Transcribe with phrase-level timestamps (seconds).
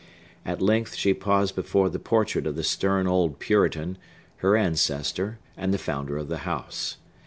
[0.47, 3.99] At length she paused before the portrait of the stern old Puritan,
[4.37, 6.97] her ancestor, and the founder of the house.